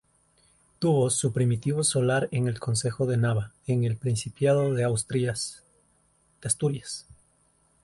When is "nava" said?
3.17-3.51